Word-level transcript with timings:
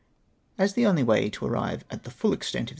As 0.57 0.73
the 0.73 0.87
only 0.87 1.03
way 1.03 1.29
to 1.29 1.45
arrive 1.45 1.85
at 1.91 2.05
the 2.05 2.09
fidl 2.09 2.33
extent 2.33 2.61
of 2.61 2.65
the 2.65 2.65
VOL. 2.65 2.69